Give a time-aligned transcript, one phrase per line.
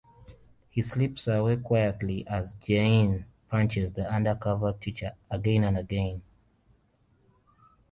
[0.71, 6.23] He slips away quietly as Jae-in punches the undercover teacher again and again.